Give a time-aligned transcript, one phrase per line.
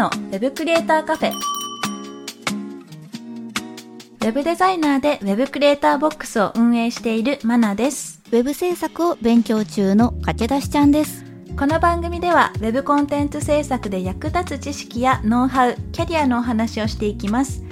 [0.00, 11.24] のウェブクリエイターカフェウェブデザイナーでウェブクリエイターボックスを運営しているマナですウェブ制作を勉強中の駆け出しちゃんです。
[11.58, 17.62] この番組では Web コンテンツ制作で役立つ知識やノウハウ、キャリアのお話をしていきます。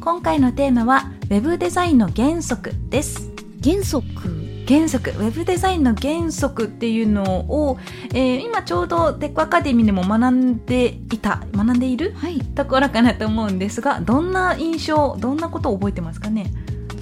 [0.00, 3.32] 今回のテーマは Web デザインの原則です。
[3.64, 4.31] 原則？
[4.72, 7.78] 原則、Web デザインの原則っていうのを、
[8.14, 12.14] えー今ちょうどテックアカデミーでも学んでいた、学んでいる？
[12.16, 12.40] はい。
[12.40, 16.46] ところかなと思うんですが、どんな印象、どんなことを覚えてますかね？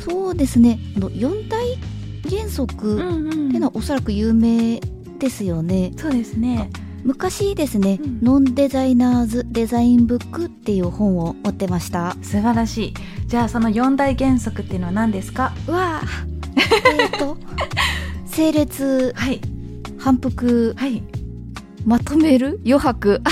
[0.00, 0.80] そうですね。
[0.96, 1.78] あの四大
[2.28, 4.80] 原則ってんいうのはおそらく有名
[5.18, 5.92] ですよね。
[5.96, 6.70] そうですね。
[7.04, 12.16] 昔ですね、うんノンデザイナーズデザインブックっていう本を持ってました。
[12.22, 12.94] 素晴らしい。
[13.26, 15.52] じゃあその4大原則っていうのは何ですか？
[15.68, 16.39] うわあ。
[16.56, 17.36] えっと、
[18.26, 19.40] 整列、はい。
[19.98, 21.02] 反復、はい。
[21.84, 23.22] まとめる、余白？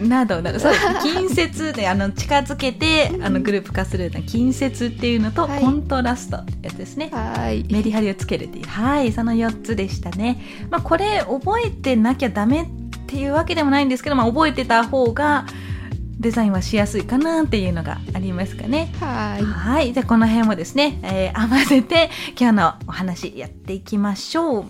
[0.00, 0.58] などなど。
[0.58, 5.60] そう近接であの近づけてあのグループ化する近接っていうのと、はい。
[5.60, 7.10] コントラストってやつですね。
[7.12, 7.64] はい。
[7.70, 8.66] メリハリをつけるっていう。
[8.66, 9.12] はい。
[9.12, 10.40] その4つでしたね。
[10.70, 12.66] まあこれ覚えてなきゃダメっ
[13.06, 15.46] ていうわけでもないんですけど、まあ、覚えてた方が
[16.20, 19.42] デザインはしやすいかなっていうのがありますかねはい。
[19.42, 19.92] はい。
[19.94, 24.64] じゃあこの辺もですね、えー合わせて今日のお話やっていきましょう。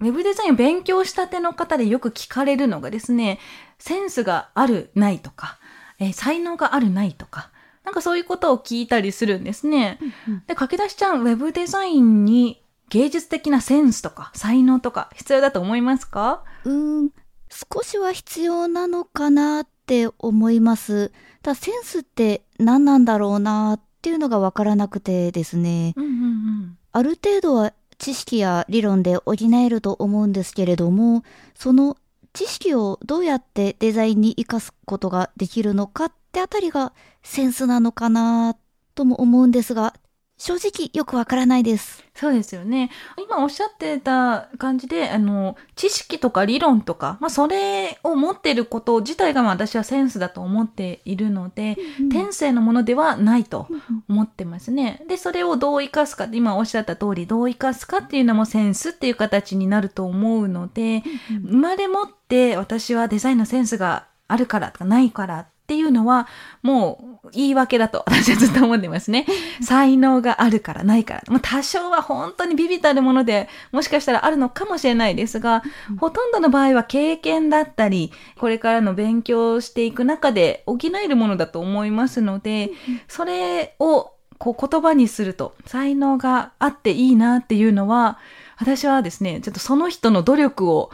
[0.00, 3.38] ウェブデザインを勉強したての方でよく聞かれるのがですね、
[3.78, 5.58] センスがある、ないとか、
[6.00, 7.50] えー才能がある、ないとか、
[7.84, 10.00] なんかそういうことを聞いたりするんですね。
[10.48, 16.42] で、駆け出しちゃん、ウェブデザインに芸術的なセンスとか才能とか必要だと思いますか？
[16.64, 17.10] うーん、
[17.48, 21.12] 少しは必要なのかなって思います。
[21.42, 25.94] ただセンスって何なんだろうなっていうのがわからなくてですね。
[25.96, 26.78] うんうんうん。
[26.90, 31.22] ある程度は知識や理論で補えると思うんですけれども、
[31.54, 31.96] その
[32.32, 36.92] 知識をどうやってデザインに活かすことができるのかってあたりが
[37.22, 38.56] センスなのかな
[38.96, 39.94] とも思うんですが、
[40.38, 42.04] 正直よくわからないです。
[42.14, 42.90] そうですよね。
[43.18, 51.76] 今おっしゃってた感じで、あの、知識とか理論とか、まあ、それを持ってること自体がまあ私はセンスだと思っているので、
[52.10, 53.68] 天性のものではないと
[54.08, 55.02] 思ってますね。
[55.08, 61.02] で、それをどう活かすか今おっしゃった通り、どう活かすかっていうのもセンスっていう形になると思うので、
[61.46, 66.28] 生まれ持って私はデザインのセンスがあるからとかないからっていうのは
[66.62, 69.26] もう言い訳だと私はずっと思ってますね。
[69.60, 71.22] 才能があるからないから。
[71.26, 75.64] もう多少は本当にビビたるものでもしかしたらあるのかもしれないですが、
[75.98, 82.70] ほとんどの場合は経験だったり、これからの勉強をしていく中で補えるものだと思いますので、
[83.08, 88.20] それをこう言葉にすると才能があっていいなっていうのは、
[88.56, 90.92] 私はですね、ちょっとその人の努力を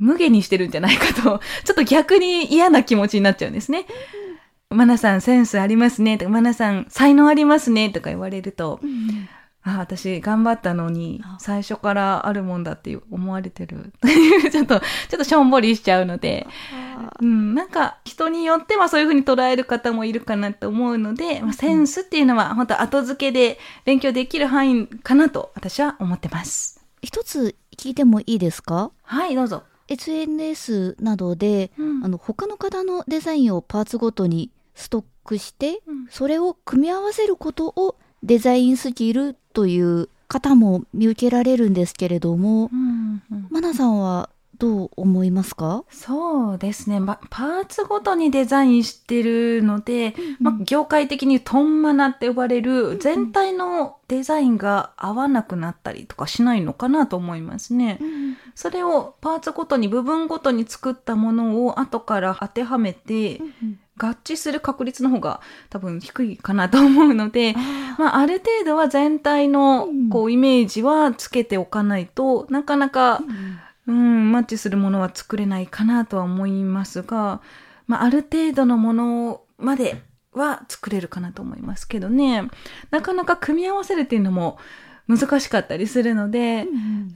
[0.00, 3.86] 無限にしてるんじゃないかと、 ちょっと逆に嫌な気持ちになっちゃうんですね。
[4.70, 8.80] マナさんセンスありますねとか、マナさん才能ありますねとか言われると、
[9.62, 13.92] あ、私頑張ったのにあ最初からあるもんだって思われてる。
[14.50, 14.84] ちょっと、ちょ
[15.16, 16.46] っとしょんぼりしちゃうので、
[17.20, 26.80] うん、なんか人によってはそういうふうに捉える方もいるかなと思うので、まあ、センスっていうのは本当後付けで勉強できる範囲かなと私は思ってます。
[27.02, 28.92] 一つ聞いてもいいですか？
[29.02, 29.64] はい、どうぞ。
[29.90, 32.04] SNS などで、うん。
[32.04, 36.06] あの他の方のデザインをパーツごとにストックして、うん。
[36.08, 43.48] それを組み合わせることをデザインスキルという方も見受けられるんですけれども、うんうん。
[43.50, 44.30] マナさんは
[44.60, 45.84] どう思いますか？
[45.90, 57.98] そうですね、ま、パーツごとにデザインしてるので、ま、業界的にトンマナって呼ばれる全体のデザインが合わなくなったりとかしないのかなと思いますね。
[58.54, 63.40] それをパーツごとに部分ごとに作ったものを後から当てはめて
[63.96, 65.40] 合致する確率の方が
[65.70, 67.54] 多分低いかなと思うので、
[67.98, 73.22] まあ、ある程度は全体のこうイメージはつけておかないとなかなか、
[73.90, 77.40] うん、マッチするものは作れないかなとは思いますが、
[77.86, 80.02] まあ、ある程度のものまで
[80.32, 82.48] は作れるかなと思いますけどね
[82.92, 84.58] なかなか組み合わせるっていうのも
[85.08, 86.66] 難しかったりするので、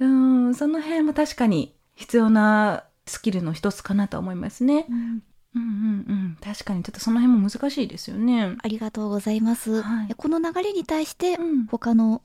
[0.01, 4.87] うん、その辺も確かに必要なスキルの一つかなと思いますね。
[4.89, 5.23] うん
[5.55, 5.63] うん
[6.09, 8.57] うん、確確かにちょっとその辺も難しいですよね。
[8.61, 9.83] ありがとうございます。
[9.83, 12.23] はいこの流れに対して、うん他の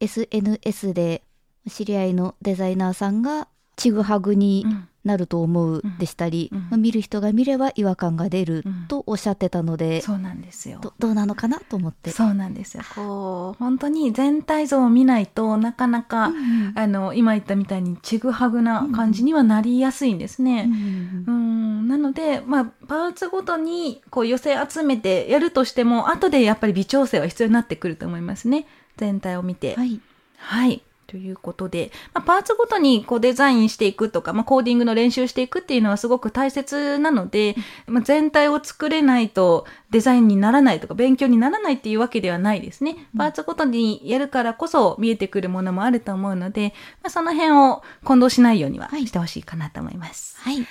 [0.00, 1.22] SNS で
[1.68, 10.78] 知り合いのデザイナーさんがちぐはぐにうんなると思ううんでしたり、うんまあ見る人が見れば違和感が出るうんとおっしゃってたので、そうなんですよ。
[10.80, 12.10] どどうなのかなと思って。
[12.10, 12.84] そうなんですよ。
[12.94, 20.68] こう本当に全体像を見ないとなかなか、うんうんあの今言ったみたいにちぐはぐな感じにはなりやすいんですね。
[20.68, 28.66] うんうんなので、まあ、パーツごとにこう寄せ集めてやるとしても後でやっぱり微調整は必要になってくると思いますね
[28.96, 29.74] 全体を見て。
[29.74, 30.00] はい。
[30.38, 30.82] はい。
[31.06, 37.54] ということで、まあ、パーツごとにこうデザインしていくとか、まあ、コーディングの練習していくっていうのはすごく大切なので、
[37.86, 43.08] まあ、全体を作れないとデザインにならないとか勉強にならないっていうわけではないですね。
[43.16, 46.72] パーツごとにやるからこそ見えてくるものもあると思うので、
[47.02, 50.36] まあ、その辺を混同しないようにははいしてほしいかなと思います。
[50.40, 50.56] はい。
[50.56, 50.66] はい。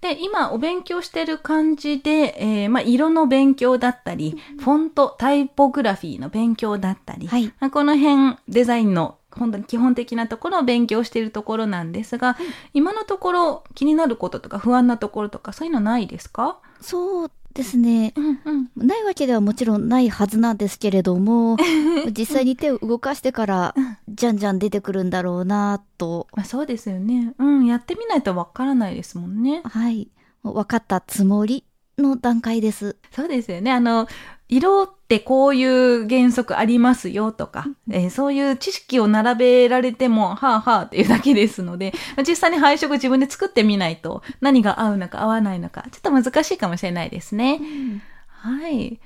[0.00, 7.46] で、今お勉強してる感じで、えーまあ、色の勉強だったり、フォント、タイポグラフィーの勉強だったり、はい。
[7.60, 12.36] まあこの辺、デザインの本当に基本的なところを勉強しているところなんですが、
[12.74, 16.58] 今のところ気になることとか不安なところとかそういうのないですか？
[16.80, 18.12] そうですね。
[18.16, 18.86] うんうん。
[18.86, 21.56] ないわけではもちろんないはずなんですけれども、
[22.16, 23.74] 実際に手を動かしてから、
[24.14, 27.34] じゃんじゃん出てくるんだろうなと、まあそうですよね。
[27.38, 29.62] うん、やってみないとわからないですもんね。
[29.64, 30.08] はい。
[30.42, 31.64] 分かったつもり
[31.98, 32.96] の段階です。
[33.10, 33.72] そうですよね。
[33.72, 34.08] あの、
[34.48, 41.92] 色ってこういう原則ありますよとか、えーそういう知識を並べられても、はあはあっていうだけですので、
[42.26, 47.60] 実際に配色自分で作ってみないと何が合うのか合わないのか、ちょっと難しいかもしれないですね。
[48.28, 49.00] はい。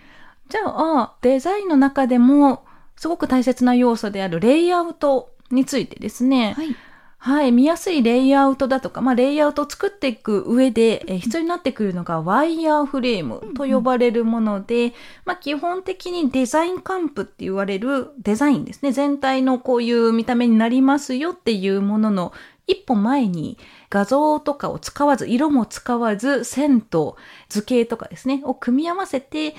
[0.48, 2.64] じゃあ、デザインの中でも
[3.02, 6.54] すごく大切な要素であるレイアウトについてですね。
[6.56, 6.76] はい。
[7.19, 14.93] はい、見やすいレイアウトだとか、まあ、レイアウトを作っていく上で、えー必要になってくるのがワイヤーフレームと呼ばれるもので、
[15.25, 18.93] まあ、基本的にデザインカンプって言われるデザインですね。
[18.93, 22.32] 全体のこういう見た目になりますよっていうものの
[22.69, 23.58] 一歩前に
[23.90, 27.16] 画像とかを使わず、色も使わず、線と
[27.48, 29.56] 図形とかですね、を組み合わせて、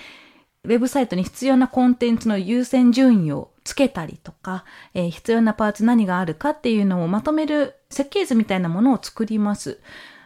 [0.65, 4.63] ウェブサイトに必要なコンテンツの優先順位をつけたりとか、
[4.93, 9.81] えー必要なパーツ何があるかっていうのをまとめる設計図みたいなものを作ります。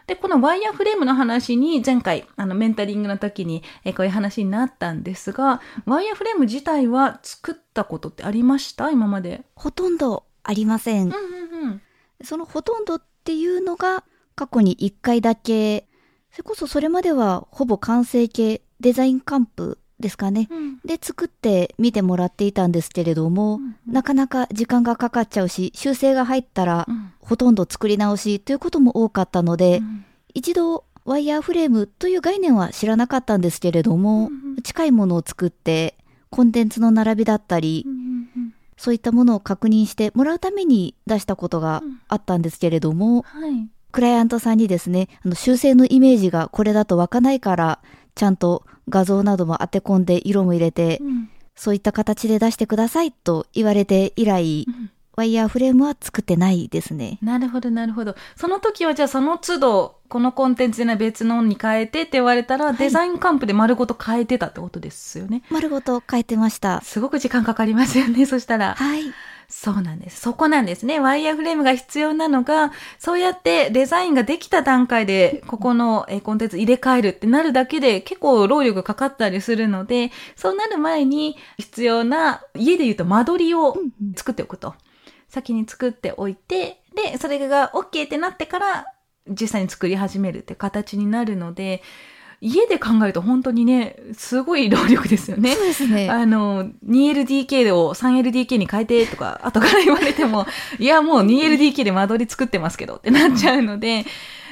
[0.06, 8.92] で、このワイヤーフレームの話に前回、あの、メンタリングの時に、えーこういう話になったんですが、ワイヤーフレーム自体は作ったことってありました？
[8.92, 9.42] 今まで。
[9.56, 11.08] ほとんどありません。
[11.08, 11.82] うんうんうん。
[12.22, 14.04] そのほとんどっていうのが
[14.36, 15.88] 過去に1回だけ、
[16.30, 20.48] それこそそれまではほぼ完成形デザインカンプですかね。
[20.50, 20.78] うん。
[20.84, 27.12] で作って見てもらっていたんですけれども、なかなか時間がかかっちゃうし、修正が入ったらうん。
[27.20, 30.04] ほとんど作り直しということも多かったので、うん。
[30.34, 34.30] 一度ワイヤーフレームという概念は知らなかったんですけれども、
[34.62, 35.96] 近いものを作って
[36.30, 43.68] コンテンツの並びだったり、うんうんそういったものを確認してもらうために出したことがあったんですけれども、はい。
[43.90, 47.80] クライアントさんにですね、あの修正のイメージがこれだと湧かないから、
[48.18, 51.30] ちゃんと画像なども当て込んで色も入れて、うん
[51.60, 57.18] そういった形で出してくださいと言われて以来、うんワイヤーフレームは作ってないですね。
[57.22, 58.14] なるほど、なるほど。
[58.36, 65.42] その時はじゃあその都度、このコンテンツで別のに変えてって言われたら、いデザインカンプで丸ごと変えてたってことですよね。
[65.50, 66.80] 丸ごと変えてました。
[66.82, 68.76] すごく時間かかりますよね、そしたら。
[68.76, 69.12] はい。
[69.50, 70.20] そうなんです。
[70.20, 71.00] そこなんですね。
[71.00, 83.74] ワイヤーフレームが必要なのが、そうやってデザインができた段階で、ここのえーコンテンツ入れ替えるってなるだけで結構労力かかったりするので、そうなる前に必要な、家で言うと間取りを
[84.16, 84.74] 作っておくと。
[85.30, 88.86] 先に作っておいて、で、それが OK ってなってから、
[89.28, 91.82] 実際に作り始めるって形になるので、
[92.40, 95.54] 家で考えると本当にね、すごい労力ですよね。
[95.54, 96.08] そうですね。
[96.08, 100.46] あの、2LDK を 3LDK に変えてとか、 後から言われても、
[100.78, 104.06] いや、もう 2LDK で間取り作ってますけどってなっちゃうので、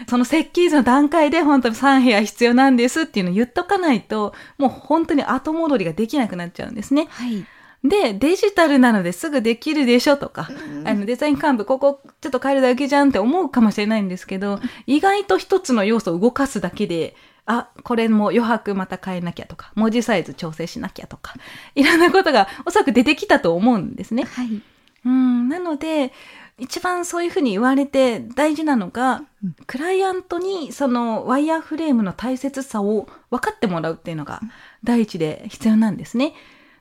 [0.08, 7.06] その設計図の段階で本当に3部屋必要なんですっていうのを言っとかないと、もう本当に後戻りができなくなっちゃうんですね。
[7.10, 7.44] はい。
[7.84, 10.48] で、デジタルなのですぐできるでしょとか、
[10.84, 17.14] あのデザイン幹部ここちょっと変えるだけじゃんって思うかもしれないんですけど、意外と一つの要素を動かすだけで、
[17.46, 21.34] あ、これも余白また変えなきゃとか、文字サイズ調整しなきゃとか、
[21.74, 24.24] いろんなことがおそらく出てきたと思うんですね。
[24.24, 24.62] はい。
[25.04, 26.12] うん、なので、
[26.58, 34.40] 一番そういうふうに言われて大事なのが、うんクライアントにそのワイヤーフレームの大切さを分かってもらうっていうのが
[34.82, 36.34] 第一で必要なんですね。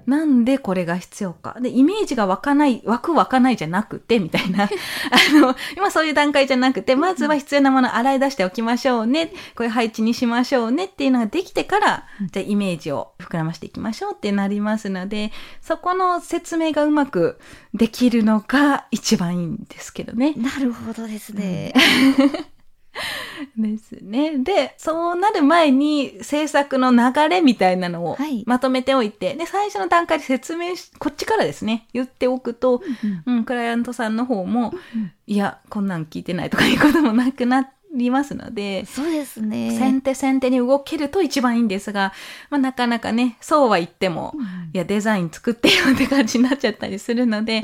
[0.07, 1.57] なんでこれが必要か。
[1.59, 4.65] で、イメージが湧かない、湧く湧かないじゃなくて、みたいな。
[4.69, 9.27] あの、今そういう段階じゃなくて、まずは必要なものを洗い出しておきましょうね。
[9.55, 15.31] こういう配置にしましょうねっていうのができてから、じゃあイメージを膨らましていきましょうってなりますので、
[15.61, 17.39] そこの説明がうまく
[17.73, 20.33] できるのが一番いいんですけどね。
[20.37, 21.73] なるほどですね。
[23.65, 24.37] ですね。
[24.37, 28.43] で、そうなる前に制作の流れみたいなのをはい。
[28.45, 32.81] まとめておいて、で、最初の段階で説明し、こっちからですね、言っておくと、
[33.25, 34.73] うん、クライアントさんの方も、
[35.27, 39.77] いや、こんなん聞いてないとかいうこともなくなりますので、そうですね。
[39.77, 42.13] 先手先手に動けると一番いいんですが、
[42.49, 44.35] まあ、なかなかね、そうは言っても、
[44.73, 47.63] いや、デザイン作ってよって感じになっちゃったりするので、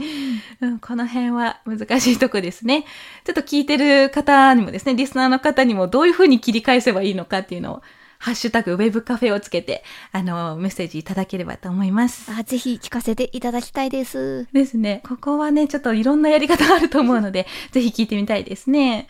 [0.61, 2.85] うん、この辺は難しいとこですね。
[3.25, 7.81] ちょっと聞いてる方にもですね、リスナーの方にもどういうふうに切り返せばいいのかっていうのを、
[8.21, 12.31] ハッシュタグウェブカフェをつけて、あの、メッセージいただければと思います。
[12.31, 14.47] あぜひ聞かせていただきたいです。
[14.53, 15.01] ですね。
[15.07, 19.07] ここはね、ちょっといろんなやり方があると思うので、ぜひ聞いてみたいですね。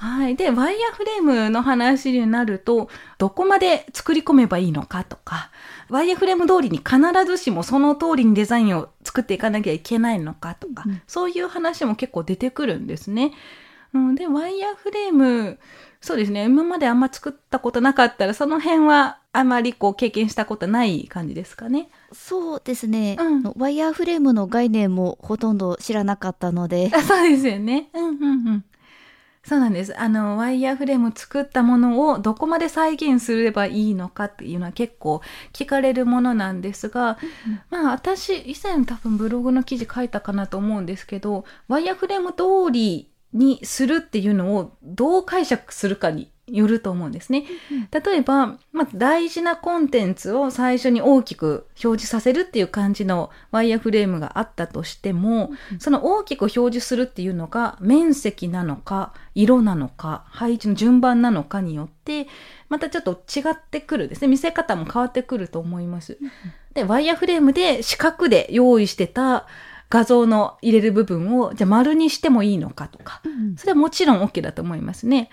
[0.00, 0.36] はい。
[0.36, 2.88] で、ワイヤーフレームの話になると、
[3.18, 5.50] どこまで作り込めばいいのかとか、
[5.88, 13.32] ワイヤーフレーム通りに必ずしもその通りにデザインを作っていかなきゃいけないのかとか、うんそういう話も結構出てくるんですね。
[13.92, 15.58] うん、で、ワイヤーフレーム、
[16.00, 16.44] そうですね。
[16.44, 21.88] 今まであんま作ったことなかったら、その辺はあまりこう経験したことない感じですかね。
[22.12, 27.90] そうですね、うんワイヤーフレームの概念もほとんど知らなかったので、あそうですよね。
[27.94, 28.16] うんうんう
[28.52, 28.64] ん。
[29.48, 29.98] そうなんです。
[29.98, 35.22] あの、ワイヤーフレームを作ったものをどこまで再現すればいいのかっていうのは結構
[35.54, 37.18] 聞かれるものなんですが、
[37.70, 47.44] まあ私、以前多分ブログの記事書いたかなと思うんですけど、ワイヤーフレーム通りにするっていうのをどう解釈するかによると思うんですね。
[47.90, 62.26] 例えば、まず大事なコンテンツを最初に大きく表示させるっていう感じのワイヤーフレームがあったとしても、その大きく表示するっていうのが面積なのか、色なのか、配置の順番なのかによって、
[62.68, 64.28] またちょっと違ってくるですね。
[64.28, 66.18] 見せ方も変わってくると思います。
[66.74, 69.46] で、ワイヤーフレームで四角で用意してた
[69.90, 73.22] 画像の入れる部分を、じゃあ丸にしてもいいのかとか、
[73.56, 75.30] それはもちろん OK だと思いますね。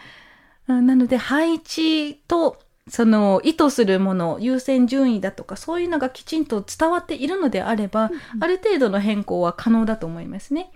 [0.67, 2.57] うんなので配置と
[2.87, 10.71] その意図するもの優先順位だとかそういうのがきちんと伝わっているのであれば、ある程度の変更は可能だと思いますね。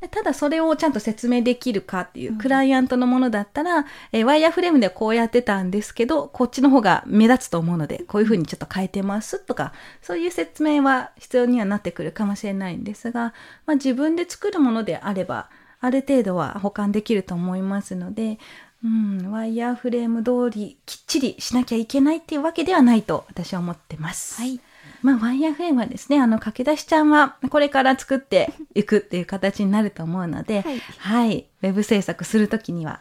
[0.00, 13.32] でただそれをちゃんと説明できるかっていう、クライアントのものだったら、えーワイヤーフレームではこうやってたんですけど、こっちの方が目立つと思うので、こういうふうにちょっと変えてますとか、そういう説明は必要にはなってくるかもしれないんですが、
[13.64, 15.48] まあ自分で作るものであれば、
[15.80, 18.38] ある程度は保管できると思いますので、
[18.84, 24.40] うん、ワイヤーフレーム通りきっちりしなきゃいけないっていうわけではないと私は思ってます。
[24.40, 24.60] はい。
[25.02, 31.46] まあ、ワイヤーフレームはですね、あの、駆け出しちゃんは、これから作っていくっていう形になると思うので、はいはい。
[31.62, 33.00] ウェブ制作するときには、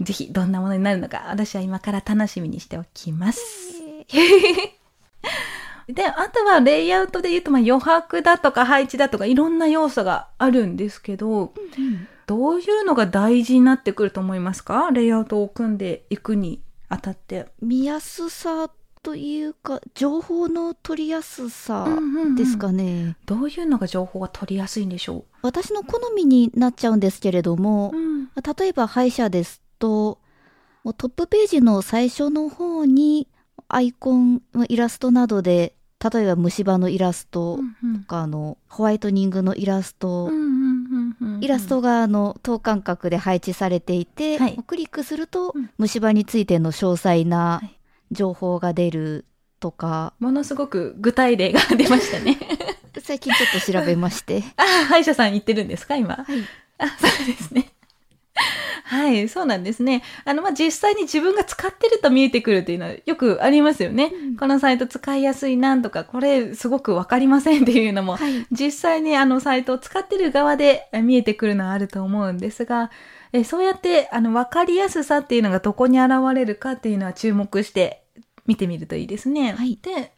[0.00, 3.40] ぜひどんなものになるのか、私は今から楽しみにしておきます。
[5.88, 11.54] で、あとはレイアウトで言うと、まあ、余白だとか配置だとかいろんな要素があるんですけど、
[12.26, 14.90] どういうのが大事になってくると思いますか？
[14.90, 17.46] レイアウトを組んでいくにあたって。
[17.62, 18.70] 見やすさ
[19.02, 22.34] というか情報の取りやすさうんうんうん。
[22.34, 30.18] ですかね、どういうのが情報が取りやすいんでしょ私の好みになっちゃうんですけれども、う、ん、例えば歯医者ですと
[30.82, 33.28] もうトップページの最初の方に
[33.68, 35.74] アイコンイラストなどで
[36.12, 37.62] 例えば虫歯のイラストと
[38.06, 40.30] か、あのホワイトニングのイラスト、
[41.40, 47.76] イラストがあの等間隔で配置されていて、はいクリックするとうん虫歯についての詳細なはい
[48.12, 49.24] 情報が出る
[49.58, 52.38] とか、ものすごく具体例が出ましたね。
[53.02, 54.44] 最近ちょっと調べまして。
[54.56, 56.14] あ、歯医者さん行ってるんですか今？
[56.14, 56.24] はい。
[56.78, 57.72] あ、そうですね。
[58.88, 60.04] はい、そうなんですね。
[60.24, 64.12] あの、まあ、実際に自分が使ってると見えてくるっていうのはよくありますよね。
[64.14, 68.46] うんこのサイト使いやすいなんとか、これすごくわかりませんっていうのも、はい。
[68.52, 72.90] 実際にあのサイトを使ってる側でえ見えてくるのはあると思うんですが、
[73.32, 78.04] えそうやってあの分かりやすさっていうのがどこに現れるかっていうのは注目して
[78.46, 79.52] 見てみるといいですね。
[79.52, 80.12] はいで、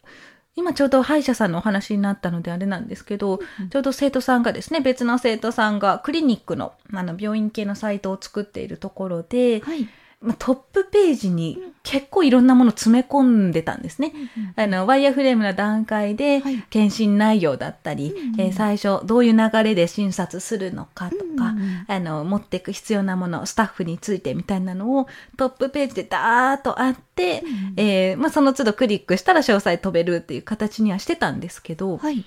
[0.59, 3.39] 今ちょうど歯医者さんのお話になったのであれなんですけど、
[3.69, 9.87] ちょうど生徒さんがですね、別の生徒さんがクリニックのあの病院系のサイトを作っているところで、はい。
[10.21, 14.11] まあ、トップページに結構いろんなもの詰め込んでたんですね。
[14.57, 25.07] あの、ワイヤーフレームの段階ではい、検診内容だったり、うんえー最初どういう流れで診察するのかとか、うんうんあの、持っていく必要なもの、スタッフについてみたいなのを
[25.37, 27.43] トップページでダーッとあって、
[27.77, 32.25] えーまあ、その都度クリックしたら詳細飛べるっていう形にはしてたんですけど、はい。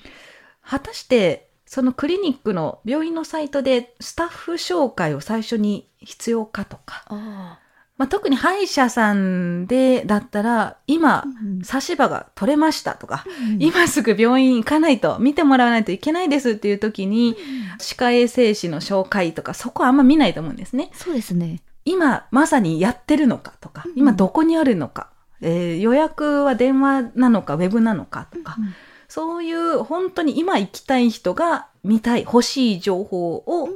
[0.63, 7.59] 果たしてそのクリニックの病院のサイトでスタッフ紹介を最初に必要かとか、あ
[7.99, 17.37] まあ、特に歯医者さんでだったら今うん差し歯が取れましたとか、うん今すぐ病院行かないと見てもらわないといけないですっていう時に
[17.79, 20.91] 歯科衛生士の紹介とかそこはあんま見ないと思うんですね。
[20.95, 21.61] そうですね。
[21.85, 28.75] 今まさにやってるのかとかうん今どこにあるのか、えー予約は電話なのかウェブなのかとか、うん
[29.09, 33.69] そういう本当に今行きたい人が見たい欲しい情報を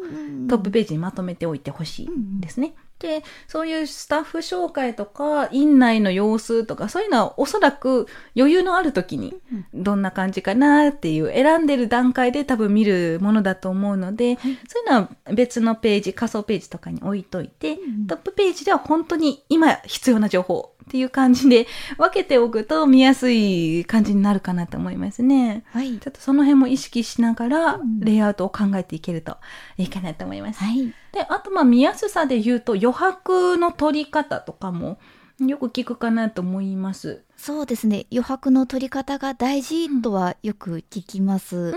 [0.49, 2.73] トップページにまとめておいてほしいんですね。
[2.99, 9.35] で、そういうスタッフ紹介とか、院内の様子とか、そういうのはおそらく余裕のある時に
[9.75, 18.07] どんな感じかなっていう選んでる段階で多分見るものだと思うので、そういうのは別のページ、仮想ページとかに置いといて、うん。
[18.07, 21.67] トップページでは本当に今必要な情報っていう感じで
[21.99, 25.65] 分けておくと見やすい感じになるかなと思いますね。
[25.73, 25.99] はい。
[25.99, 29.37] ちょっとその辺も意識しながらうんレイアウトを考えていけると
[29.79, 30.63] いいかなと思います。
[30.63, 30.95] はい。
[31.13, 34.99] で、あとまあ見やすさで言うと余白の取り方とかも
[35.41, 37.25] よく聞くかなと思います。
[37.37, 38.07] そうですね。
[38.13, 41.75] 余白の取り方が大事とはよく聞きます。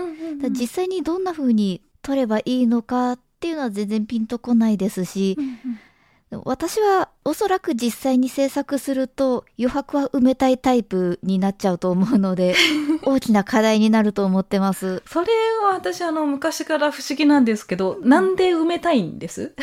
[0.50, 5.36] 実際にどんな風に取ればいいのかっていうのは全然ピンとこないですし、
[6.44, 12.54] 私はおそらく実際に制作すると余白は埋めたいタイプになっちゃうと思うので、
[13.02, 15.02] 大きな課題になると思ってます。
[15.06, 15.26] それ
[15.62, 19.54] は私あの昔から不思議なんですけど、なんで埋めたいんです？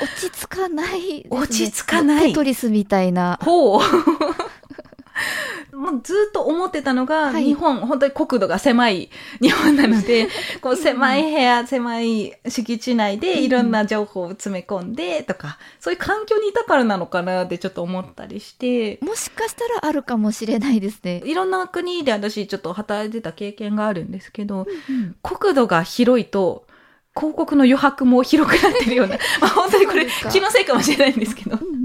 [0.00, 3.38] 落ち着かないね、落ち着かないテトリスみたいな。
[3.42, 3.80] ほう。
[5.82, 7.44] もうずっと思ってたのが、はい。
[7.46, 9.10] 日本、本当に国土が狭い
[9.42, 10.28] 日本なので、
[10.62, 21.20] こう狭い部屋、狭い敷地内でいろんな情報を詰め込んでとか、そういう環境にいたからなのかなってちょっと思ったりして、もしかしたらあるかもしれないですね。
[21.24, 26.66] いろんな国で私ちょっと働いてた経験があるんですけど、うん国土が広いと、
[27.14, 31.81] 広告の余白も広くなってるような、 まあ本当にこれ気のせいかもしれないんですけど、うん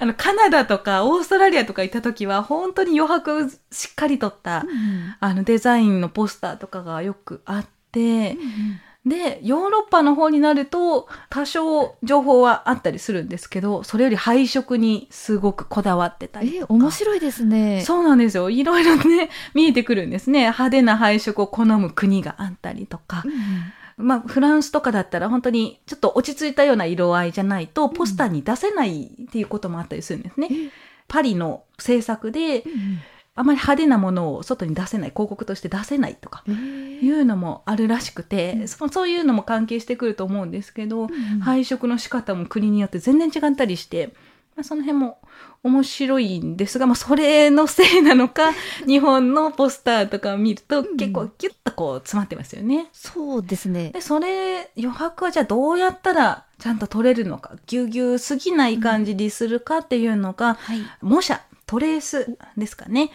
[0.00, 4.64] あの、カナダとかオーストラリアとか行った時は、本当に余白しっかりとった、
[5.20, 8.36] あの、デザインのポスターとかがよくあって、
[9.06, 16.74] で、ヨーロッパの方になると、多少情報はあったりするんですけど、それより配色にすごくこだわってたりえとか。
[16.74, 17.82] 面白いですね。
[17.84, 18.48] そうなんですよ。
[18.48, 20.40] いろいろね、見えてくるんですね。
[20.40, 23.28] 派手な配色を好む国があったりとかう。
[23.28, 23.32] ん
[23.96, 30.48] まあ、フランスとかだったら本当にちょっと落ち着いたような色合いじゃないと、ポスターに出せないっていうこともあったりするんですね。
[30.50, 30.70] え
[31.06, 32.98] パリの制作でうん。
[33.36, 41.08] あまり派手なものを外に出せない広告として出せないとかえいうのもあるらしくて、そそういうのも関係してくると思うんですけど、うん。
[41.40, 44.14] 配色の仕方も国によって全然違ったりして、
[44.56, 45.18] まあ、その辺も
[45.62, 48.52] 面白いんですが、まあ、それのせいなのか
[48.86, 52.88] 日本のポスターとかを見るとん結構ギュッとこう詰まってますよね。
[52.92, 53.90] そうですね。
[53.90, 60.78] でそれ余白はじゃあどうやったらちゃんと取れるのかぎゅうぎゅうすぎない感じにするかっていうのが、はい。
[61.00, 63.10] 模写、トレースですかね。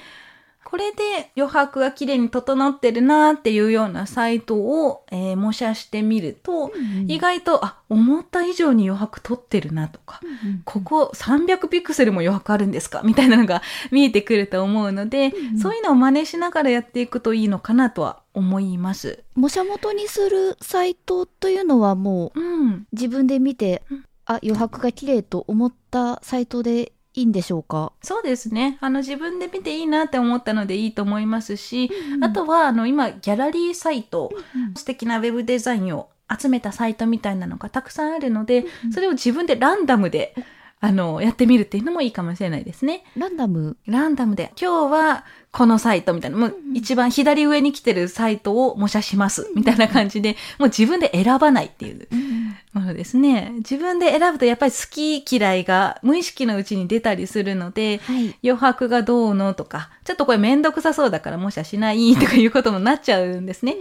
[0.70, 6.72] これで余白が綺麗に整ってるなっていうようなサイトを、えー模写してみると、
[7.08, 10.20] 意外と、あ、思った以上に余白取ってるなとか、
[10.66, 13.02] ここ300ピクセルも余白あるんですか？
[13.06, 15.60] みたいなのが見えてくると思うので、うん。
[15.60, 19.24] そういうのを真似しながらやっていくといいのかなとは思います。
[19.36, 22.86] 模写元にするサイトというのはもううん。
[22.92, 27.92] 自分で見てうん、あ、余白が綺麗と思ったサイトでいいんでしょうか？
[28.02, 28.78] そうですね。
[28.82, 40.36] あの、自分で見ていいなって思ったのでいいと思いますし、うんあとは、あの、今、ギャラリーサイト、うん素敵なウェブデザインを集めたサイトみたいなのがたくさんあるので、うんそれを自分でランダムで、
[40.82, 43.04] あの、やってみるっていうのもいいかもしれないですね。
[43.18, 43.76] ランダム？
[43.86, 46.78] ランダムで、今日はこのサイトみたいな、もううん。
[46.78, 52.08] 一番左上に来てるサイトを模写しますみたいな感じで、もう自分で選ばないっていう
[52.74, 53.52] ものですね。
[53.58, 58.36] 自分で選ぶとやっぱり好き嫌いが無意識のうちに出たりするので、はい。
[58.44, 63.76] 余白がどうのとか、ちょっとこれめんどくさそうだから模写しないとかいうこともなっちゃうんですね。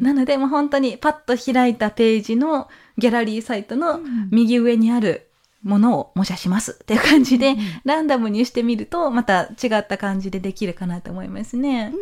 [0.00, 2.68] なので、もう本当にパッと開いたページの
[2.98, 5.28] ギャラリーサイトの右上にある
[5.62, 11.92] ものを模写しますっていう感じで、ランダムにしてみると、また違った感じでできるかなと思いますね。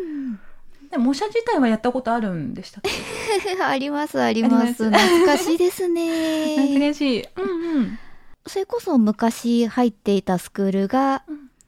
[0.94, 2.80] で模写自体はやったことあるんでした
[3.68, 4.66] あります、ありま。
[4.68, 7.24] すす懐かしいです なんかしい。
[7.36, 7.98] うんうん。
[8.46, 11.24] それこそ昔入っていたスクールが、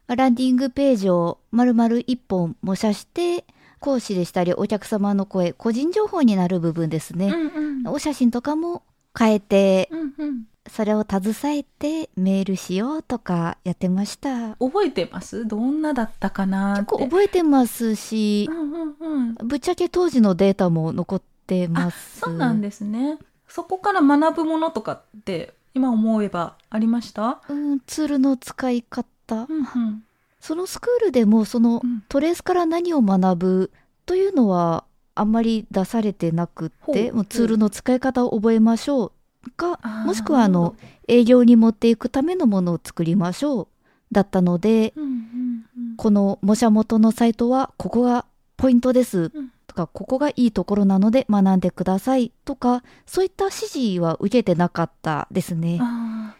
[0.08, 3.44] ランディングページを丸々一本模写して、
[3.80, 7.28] 講師でしたりお客様の声、個人情報になる部分ですね。
[7.28, 8.82] うんうんお写真とかも
[9.16, 14.56] 変えて、うんうんそれを携えてメールしようとかやってました。
[14.56, 15.46] 覚えてます？
[15.46, 16.80] どんなだったかなって。
[16.80, 19.34] 結構覚えてますしう、んうんうん。
[19.34, 22.20] ぶっちゃけ当時のデータも残ってます。
[22.20, 23.18] そうなんですね。
[23.48, 27.40] そこから学ぶものとかって今思えばありました？
[27.48, 29.04] うん、ツールの使い方。
[29.28, 30.02] うんうん。
[30.40, 32.04] そのスクールでもそのうん。
[32.08, 33.70] トレースから何を学ぶ
[34.04, 39.12] というのはあんまり出されてなくってもうツールの使い方を覚えましょう
[39.50, 40.74] かもしくはあの
[41.08, 43.68] 営業に持っていくためのものを作りましょう
[44.12, 48.26] だったのでうんうんうんこの模写元のサイトはここが
[48.58, 55.78] ポイントですうんとかここがいいところなので学んでくださいとかそういった指示は受けてなかったですね。
[55.80, 56.34] あ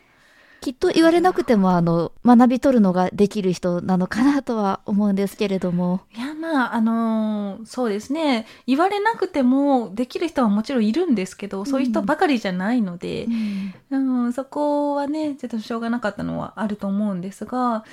[0.60, 6.00] きっと言われなくてもあの学び取るのができる人なのかなとは思うんですけれども。
[6.14, 8.46] ーいやまああのーそうですね。
[8.66, 13.26] 言われなくてもできる人はもちろんいるんですけど、そういう人ばかりじゃないので、
[13.90, 17.84] うん、そこはねちょっとしょうがなかったのはあると思うんですが、ま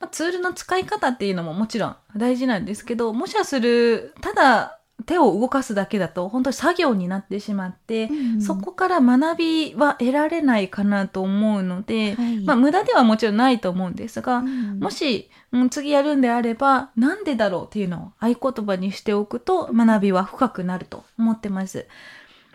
[0.00, 8.08] あ、ツールの使い方っていうのももちろん大事なんですけど模写するただ手を動かすだけだと本当に作業になってしまって、
[8.40, 12.40] そこから学びは得られないかなと思うので、はい。
[12.44, 14.78] まあ無駄ではもちろんないと思うんですが、うん。
[14.78, 21.86] もし、うん、次やるんであればなんでだろうっていうのを合言葉にしておくと学びは深くなると思ってます。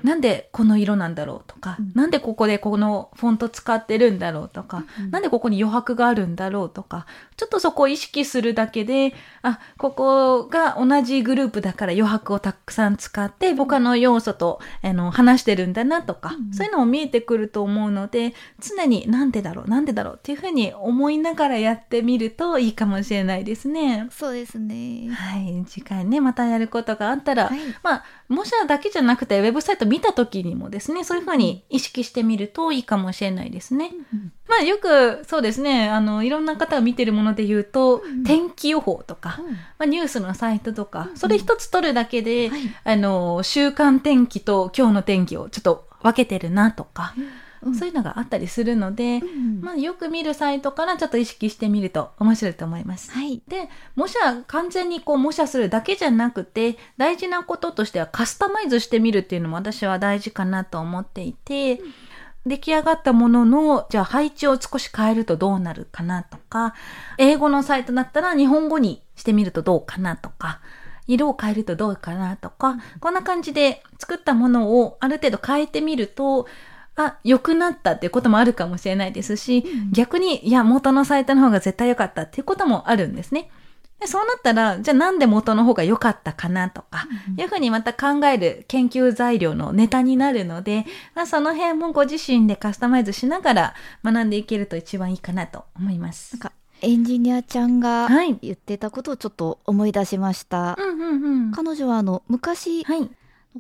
[0.04, 1.92] なんでこの色なんだろうとか、うん。
[1.96, 7.06] なんでここでこのフォント使ってるんだろうとか、うんなんでここに余白があるんだろうとか、
[7.38, 24.08] ちょっとそこを意識するだけで、あ、ここが同じグループだから余白をたくさん使って、他の要素と、あの、話してるんだなとか、うんそういうのも見えてくると思うので、常になんでだろう、なんでだろうっていうふうに思いながらやってみるといいかもしれないですね。
[24.12, 25.10] そうですね。
[25.12, 27.60] はい、次回ね、またやることがあったら、はい。
[27.84, 33.92] まあ、模写だけじゃなくて、ウェブサイト見た時にもですね、そういうふうに意識してみるといいかもしれないですね。
[34.48, 38.24] まあ、よく、そうですね、あの、いろんな方が見てるもので言うと、ん。
[38.24, 39.40] 天気予報とか、
[39.78, 42.62] まあ、ニュースのサイトとか、それ一つ取るだけで、はい。
[42.84, 47.14] あの、週間天気と今日の天気をちょっと分けてるなとか、
[47.62, 53.12] うんそういうのがあったりするので、うんまあ、よく見るサイトからちょっと意識してみると面白いと思います。
[53.12, 53.42] はい。
[53.48, 54.18] で、模写、
[54.48, 61.82] 完全にこう模写するだけじゃなくて、大事なこととしてはカスタマイズしてみるっていうのも私は大事かなと思っていて、
[62.46, 66.74] 出来上がったものの、じゃあ配置を少し変えるとどうなるかなとか、
[67.18, 70.62] 英語のサイトだったら日本語にしてみるとどうかなとか、
[71.08, 76.48] 色を変えるとどうかなとか、こんな感じで作ったものをある程度変えてみると、
[76.98, 83.50] あ、良くなったっていうこともあるかもしれないですし、逆に、いや、元のサイトの方が絶対良かったっていうこともあるんですね。
[84.00, 96.40] でそうなったら、じゃあなんで元の方が良かったかなとか、いうふうにまた考える研究材料のネタになるので、まあ、その辺もご自身でカスタマイズしながら学んでいけると一番いいかなと思いますなん。
[96.42, 100.78] かエンジニアちゃんがはい言ってたことをちょっと思い出しました。
[100.78, 101.52] うんうんうん。
[101.52, 103.10] 彼女はあの昔はい。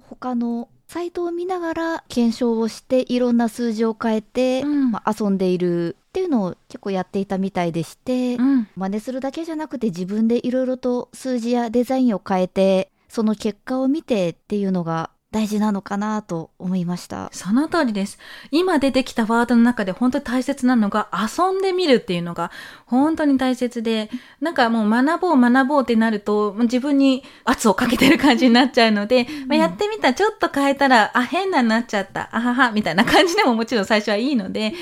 [0.07, 8.67] 他のサイトを見ながら検証をしていろんな数字を変えて、うんまあ、遊んでいるっていうのを結構やっていたみたいでして、うん。
[8.75, 17.29] 真似するだけじゃなくて自分でいろいろと数字やデザインを変えてその結果を見てっていうのが大事なのかなと思いました。
[17.31, 18.17] その通りです。
[18.49, 22.49] 今出てきたワードの中で本当に大切なのが遊んでみるっていうのが
[22.87, 24.09] 本当に大切で、
[24.41, 34.73] なんかもう学ぼう学ぼうってなると自分に圧をかけてる感じになっちゃうので、まあ、やってみたちょっと変えたら、あ、変なになっちゃった、あはは、みたいな感じでももちろん最初はいいので、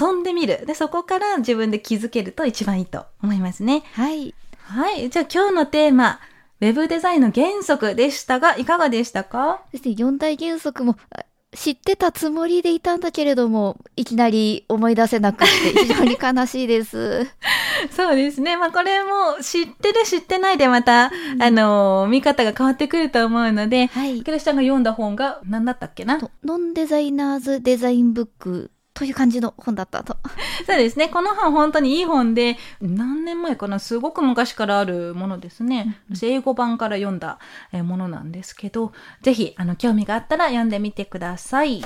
[0.00, 0.64] 遊んでみる。
[0.66, 3.82] で、そこから自分で気づけると一番いいと思いますね。
[3.94, 4.34] はい。
[4.68, 5.10] はい。
[5.10, 6.20] じゃあ今日のテーマ、
[6.60, 9.62] ウェブデザインの原則でしたが、いかがでしたか？
[9.72, 11.24] そして四大原則もあ
[11.56, 17.26] 知ってたつもりでいたんだけれども、いきなり思い出せなくて非常に悲しいです。
[17.90, 18.56] そうですね。
[18.58, 21.10] まあこれも知ってる知ってないでまた、あ
[21.50, 24.18] のー見方が変わってくると思うので、はい。
[24.18, 26.18] 池田さんが読んだ本が何だったっけな？
[26.18, 30.16] とノンデザイナーズデザインブックという感じの本だったと。
[30.66, 31.08] そうですね。
[31.08, 33.78] この本本当にいい本で、何年前かな？
[33.78, 35.98] すごく昔からあるものですね。
[36.10, 37.38] 私英語版から読んだ
[37.72, 41.84] えーものなんですけど、ぜひ、あの、興味があったら読んでみてください。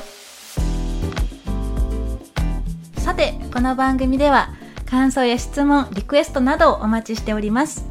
[2.99, 4.51] さて、この番組では、
[4.87, 7.89] 感想や質問、リクエストなどをお待ちしております。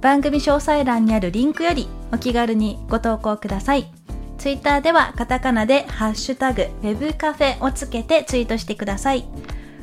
[0.00, 4.01] 番組詳細欄にあるリンクよりお気軽にご投稿ください。
[4.42, 9.24] ツイッターではカタカナでハッシュタグウェブカフェをつけてツイートしてください。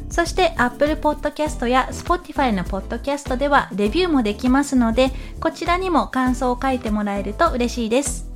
[0.10, 8.30] そして Apple Podcast や Spotify の Podcast ではレビューもできますので、こちらにも感想を書いてもらえると嬉しいです。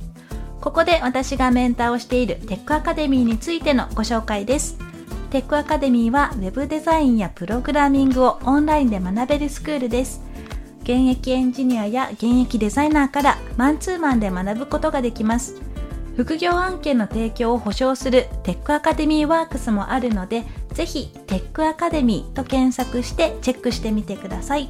[0.62, 4.78] ここで私がメンターをしているテックアカデミーについてのご紹介です。
[5.30, 10.22] テックアカデミーは Web デザインやプログラミングをオンラインで学べるスクールです。
[10.84, 15.60] 現役エンジニアや現役デザイナーからマンツーマンで学ぶことができます。
[16.16, 24.68] 副業案件の提供を保証するテックアカデミーワークスもあるので、ぜひテックアカデミーと検索してチェックしてみてください。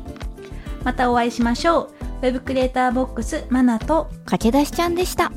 [0.84, 1.90] またお会いしましょう。
[2.22, 5.32] ウェブクリエイターボックスマナと駆け出しちゃんでした。